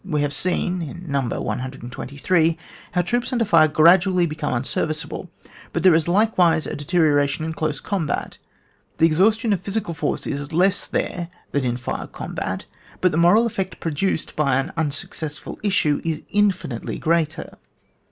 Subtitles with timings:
[0.03, 1.21] We have seen, in No.
[1.39, 2.57] 123,
[2.93, 5.29] how troops under fire gradually become un serviceable;
[5.73, 8.39] but there is likewise a dete« rioration in close combat.
[8.97, 12.65] The exhaus tion of physical force is less there than in fire combat,
[12.99, 17.59] but the moral effect produced by an unsuccessful issue' is infinitely greater.